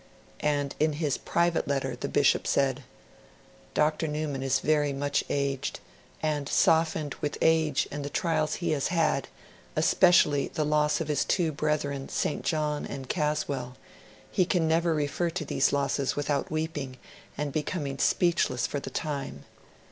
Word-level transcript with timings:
And 0.39 0.73
in 0.79 0.93
his 0.93 1.19
private 1.19 1.67
letter 1.67 1.95
the 1.95 2.09
Bishop 2.09 2.47
said: 2.47 2.81
'Dr. 3.75 4.07
Newman 4.07 4.41
is 4.41 4.57
very 4.59 4.93
much 4.93 5.23
aged, 5.29 5.79
and 6.23 6.49
softened 6.49 7.13
with 7.21 7.37
age 7.39 7.87
and 7.91 8.03
the 8.03 8.09
trials 8.09 8.55
he 8.55 8.71
has 8.71 8.87
had, 8.87 9.27
especially 9.75 10.47
the 10.47 10.65
loss 10.65 11.01
of 11.01 11.07
his 11.07 11.23
two 11.23 11.51
brethren, 11.51 12.09
St. 12.09 12.43
John 12.43 12.83
and 12.87 13.07
Caswall; 13.09 13.77
he 14.31 14.43
can 14.43 14.67
never 14.67 14.95
refer 14.95 15.29
to 15.29 15.45
these 15.45 15.71
losses 15.71 16.15
without 16.15 16.49
weeping 16.49 16.97
and 17.37 17.53
becoming 17.53 17.99
speechless 17.99 18.65
for 18.65 18.77
a 18.77 18.81
time. 18.81 19.45